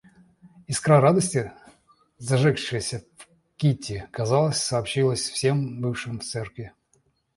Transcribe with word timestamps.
Искра 0.67 0.99
радости, 1.01 1.51
зажегшаяся 2.17 3.03
в 3.17 3.27
Кити, 3.55 4.07
казалось, 4.09 4.57
сообщилась 4.57 5.29
всем 5.29 5.79
бывшим 5.79 6.19
в 6.21 6.23
церкви. 6.23 6.73